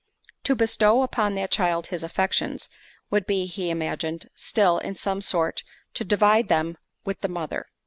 [0.45, 2.69] To bestow upon that child his affections,
[3.11, 5.61] would be, he imagined, still, in some sort,
[5.93, 7.67] to divide them with the mother.